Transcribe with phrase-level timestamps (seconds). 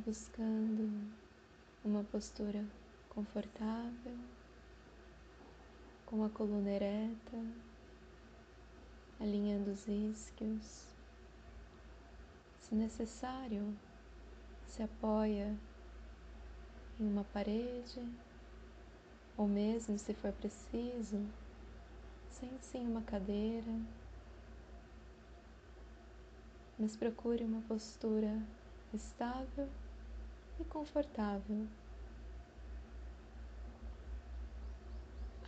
[0.00, 0.90] Buscando
[1.84, 2.64] uma postura
[3.10, 4.16] confortável,
[6.06, 7.36] com a coluna ereta,
[9.20, 10.86] alinhando os isquios.
[12.60, 13.76] Se necessário,
[14.66, 15.54] se apoia
[16.98, 18.02] em uma parede,
[19.36, 21.26] ou mesmo se for preciso,
[22.30, 23.80] sente-se em uma cadeira,
[26.78, 28.42] mas procure uma postura
[28.94, 29.68] estável
[30.60, 31.66] e confortável.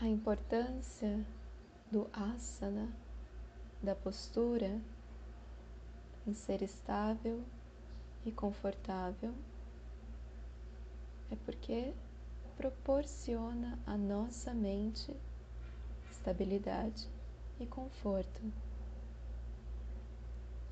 [0.00, 1.24] A importância
[1.90, 2.88] do asana,
[3.82, 4.80] da postura,
[6.26, 7.44] em ser estável
[8.24, 9.34] e confortável,
[11.30, 11.92] é porque
[12.56, 15.14] proporciona à nossa mente
[16.10, 17.08] estabilidade
[17.60, 18.40] e conforto.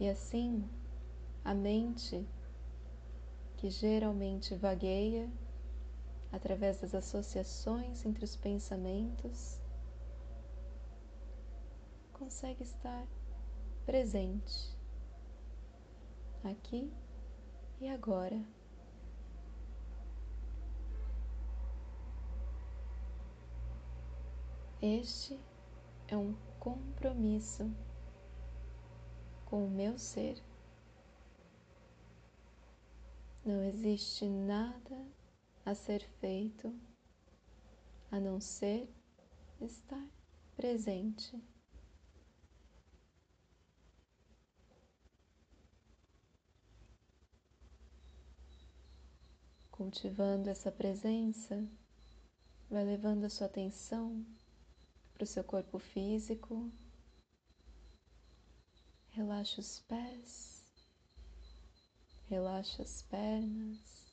[0.00, 0.64] E assim,
[1.44, 2.24] a mente
[3.58, 5.28] que geralmente vagueia
[6.30, 9.60] através das associações entre os pensamentos,
[12.12, 13.04] consegue estar
[13.84, 14.76] presente
[16.44, 16.92] aqui
[17.80, 18.40] e agora.
[24.80, 25.36] Este
[26.06, 27.68] é um compromisso
[29.46, 30.47] com o meu ser.
[33.48, 35.06] Não existe nada
[35.64, 36.70] a ser feito
[38.10, 38.94] a não ser
[39.58, 40.06] estar
[40.54, 41.42] presente.
[49.70, 51.66] Cultivando essa presença,
[52.68, 54.26] vai levando a sua atenção
[55.14, 56.70] para o seu corpo físico.
[59.08, 60.57] Relaxa os pés.
[62.28, 64.12] Relaxa as pernas.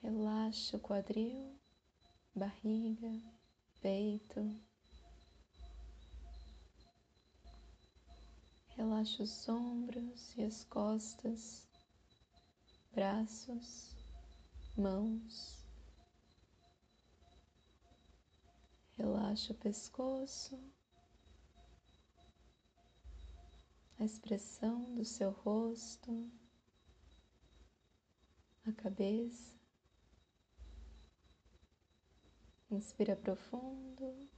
[0.00, 1.60] Relaxa o quadril,
[2.34, 3.20] barriga,
[3.82, 4.58] peito.
[8.68, 11.68] Relaxa os ombros e as costas,
[12.92, 13.94] braços,
[14.74, 15.62] mãos.
[18.96, 20.77] Relaxa o pescoço.
[23.98, 26.30] A expressão do seu rosto,
[28.64, 29.58] a cabeça.
[32.70, 34.28] Inspira profundo.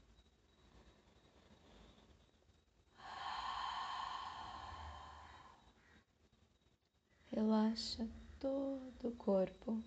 [7.26, 9.82] Relaxa todo o corpo.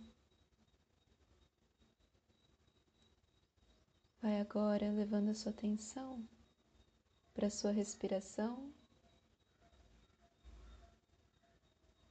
[4.22, 6.28] Vai agora levando a sua atenção
[7.34, 8.74] para a sua respiração.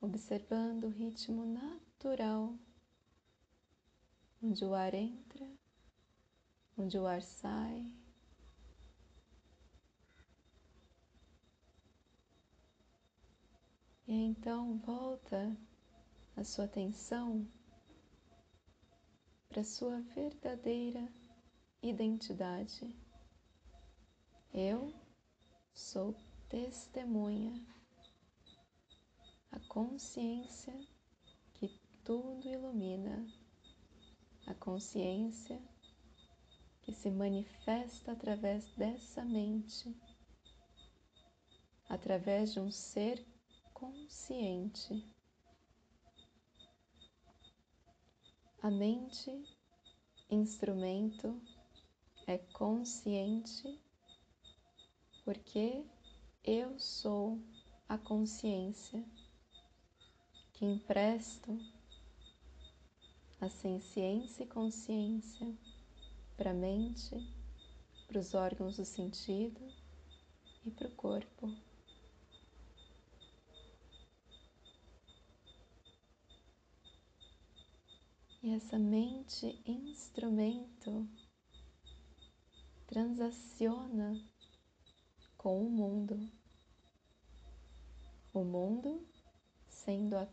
[0.03, 2.59] Observando o ritmo natural,
[4.43, 5.49] onde o ar entra,
[6.77, 7.87] onde o ar sai.
[14.09, 15.57] E então volta
[16.37, 17.47] a sua atenção
[19.49, 21.09] para a sua verdadeira
[21.81, 22.93] identidade.
[24.53, 24.93] Eu
[25.73, 26.12] sou
[26.49, 27.65] testemunha
[29.53, 30.75] a consciência
[31.55, 31.69] que
[32.03, 33.27] tudo ilumina,
[34.47, 35.63] a consciência
[36.81, 39.94] que se manifesta através dessa mente,
[41.88, 43.25] através de um ser
[43.73, 45.06] consciente.
[48.62, 49.31] A mente,
[50.31, 51.41] instrumento,
[52.26, 53.81] é consciente
[55.25, 55.85] porque
[56.43, 57.41] eu sou
[57.88, 59.05] a consciência
[60.62, 61.59] que empresto
[63.41, 65.53] a ciência e consciência
[66.37, 67.11] para a mente,
[68.06, 69.61] para os órgãos do sentido
[70.64, 71.53] e para o corpo.
[78.41, 81.09] E essa mente instrumento
[82.87, 84.17] transaciona
[85.37, 86.31] com o mundo.
[88.32, 89.05] O mundo
[89.69, 90.25] sendo a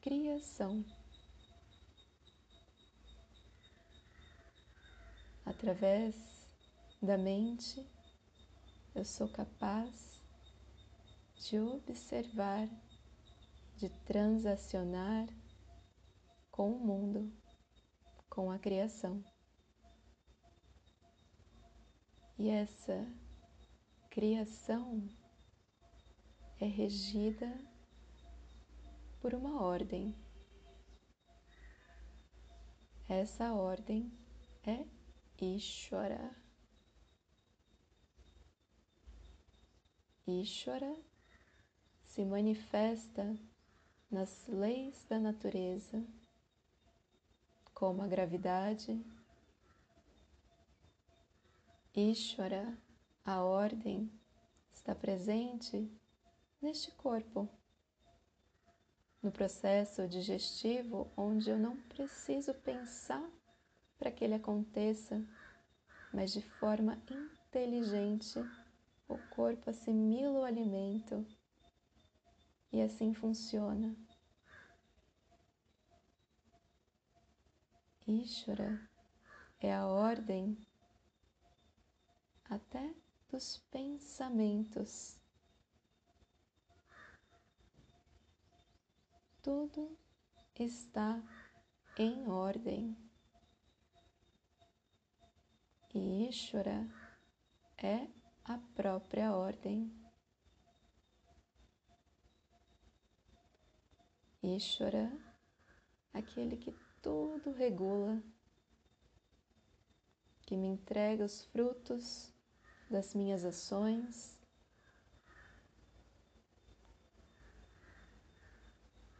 [0.00, 0.84] criação.
[5.44, 6.14] Através
[7.02, 7.84] da mente,
[8.94, 10.22] eu sou capaz
[11.36, 12.68] de observar,
[13.76, 15.26] de transacionar
[16.50, 17.32] com o mundo,
[18.28, 19.24] com a criação.
[22.38, 23.06] E essa
[24.10, 25.08] criação
[26.60, 27.48] é regida
[29.28, 30.14] por uma ordem.
[33.06, 34.10] Essa ordem
[34.66, 34.86] é
[35.38, 36.34] Ishvara.
[40.26, 40.96] Ishvara
[42.06, 43.38] se manifesta
[44.10, 46.02] nas leis da natureza,
[47.74, 48.98] como a gravidade.
[51.94, 52.78] Ishvara,
[53.26, 54.10] a ordem,
[54.72, 55.86] está presente
[56.62, 57.57] neste corpo,
[59.22, 63.28] no processo digestivo, onde eu não preciso pensar
[63.98, 65.24] para que ele aconteça,
[66.12, 68.38] mas de forma inteligente
[69.08, 71.26] o corpo assimila o alimento
[72.72, 73.96] e assim funciona.
[78.06, 78.80] Ishvara
[79.60, 80.56] é a ordem
[82.48, 82.94] até
[83.30, 85.17] dos pensamentos.
[89.48, 89.98] Tudo
[90.54, 91.22] está
[91.96, 92.94] em ordem.
[95.94, 96.86] E Ishvara
[97.78, 98.06] é
[98.44, 99.90] a própria ordem.
[104.42, 105.10] Ishvara,
[106.12, 108.22] aquele que tudo regula,
[110.42, 112.34] que me entrega os frutos
[112.90, 114.37] das minhas ações,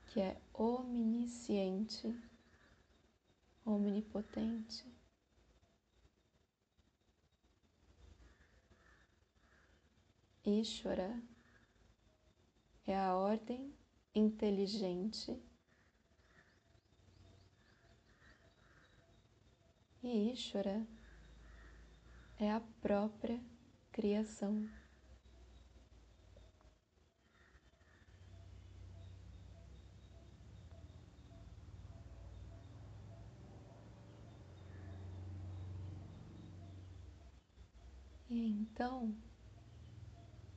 [0.08, 2.14] que é omnisciente,
[3.64, 4.86] omnipotente.
[10.44, 11.22] Ishvara
[12.86, 13.74] é a ordem
[14.14, 15.38] inteligente
[20.02, 20.86] e Ishvara
[22.40, 23.38] é a própria
[23.92, 24.77] criação.
[38.30, 39.16] E então,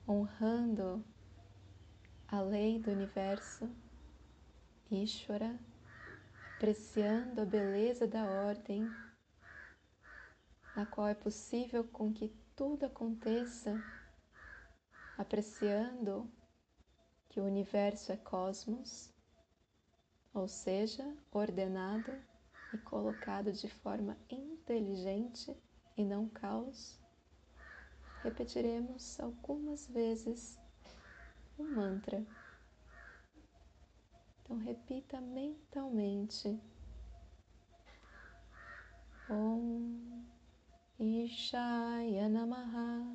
[0.06, 1.02] honrando
[2.28, 3.66] a lei do universo,
[4.90, 5.58] Ishvara,
[6.54, 8.86] apreciando a beleza da ordem,
[10.76, 13.82] na qual é possível com que tudo aconteça,
[15.16, 16.30] apreciando
[17.30, 19.10] que o universo é cosmos,
[20.34, 22.12] ou seja, ordenado
[22.74, 25.56] e colocado de forma inteligente
[25.96, 27.01] e não caos
[28.22, 30.58] repetiremos algumas vezes
[31.58, 32.24] o mantra.
[34.42, 36.60] Então, repita mentalmente.
[39.28, 40.24] Om
[40.98, 43.06] Ishaya Namaha.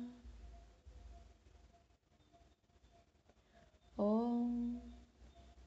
[3.96, 4.80] Om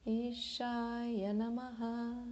[0.04, 2.26] Ishaya Namaha.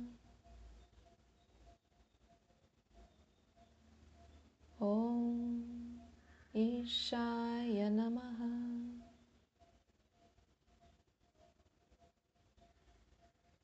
[4.81, 5.70] Om
[6.52, 8.80] Ishaya Namaha.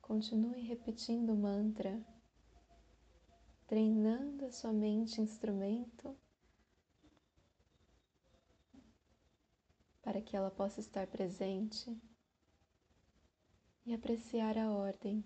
[0.00, 2.00] Continue repetindo o mantra,
[3.66, 6.16] treinando a sua mente instrumento
[10.00, 12.00] para que ela possa estar presente
[13.84, 15.24] e apreciar a ordem.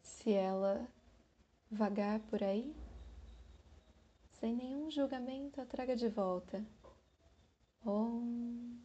[0.00, 0.86] Se ela
[1.68, 2.72] vagar por aí,
[4.40, 6.64] sem nenhum julgamento, a traga de volta.
[7.84, 8.80] Om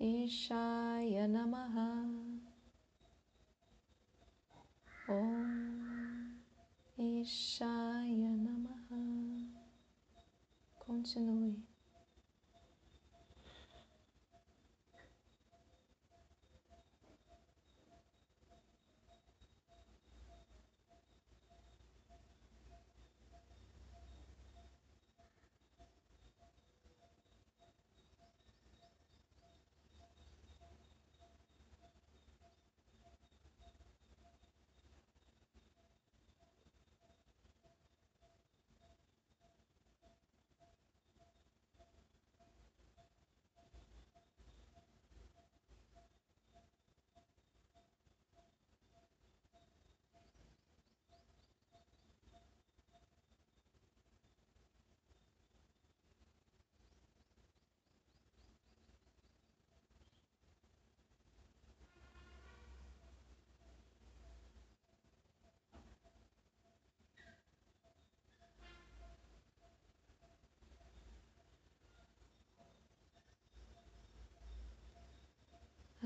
[0.00, 2.08] Ishaya Namaha.
[5.08, 6.40] Om
[6.98, 9.46] Ishaya Namaha.
[10.80, 11.69] Continue.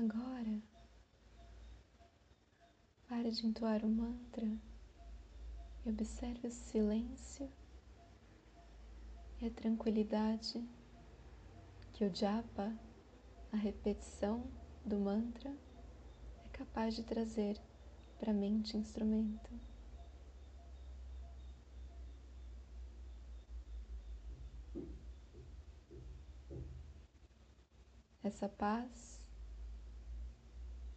[0.05, 0.61] Agora,
[3.09, 4.45] pare de entoar o mantra
[5.83, 7.51] e observe o silêncio
[9.41, 10.63] e a tranquilidade
[11.91, 12.71] que o japa,
[13.51, 14.45] a repetição
[14.85, 15.51] do mantra,
[16.45, 17.59] é capaz de trazer
[18.19, 19.49] para a mente instrumento.
[28.21, 29.14] Essa paz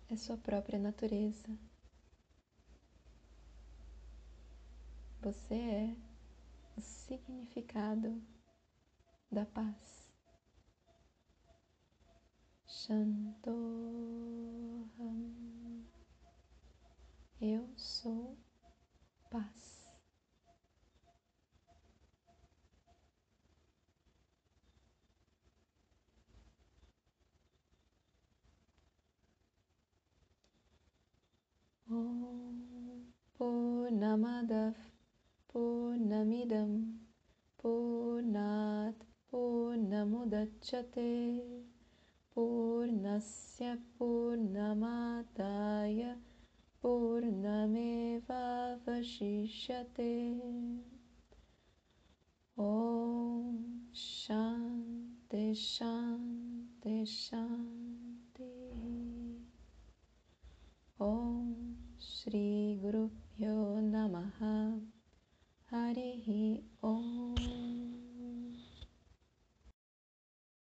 [0.08, 1.48] é sua própria natureza.
[5.20, 5.96] Você é
[6.76, 8.22] o significado
[9.30, 10.10] da paz.
[12.66, 13.68] Shantoham.
[17.40, 18.36] Eu sou
[19.30, 19.77] paz.
[33.38, 34.74] Purnamadav
[35.48, 37.00] Purnamidam
[37.56, 38.92] Purnat
[39.32, 41.40] Purnamudachyate
[42.36, 46.12] Purnasya Purnamadaya
[46.84, 50.36] Purnameva Vashishyate
[52.58, 58.52] Om Shanti Shanti Shanti
[61.00, 61.68] Om
[62.28, 63.08] Shri Guru